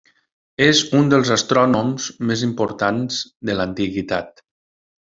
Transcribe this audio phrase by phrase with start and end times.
[0.67, 4.47] És un dels astrònoms més importants de l'antiguitat.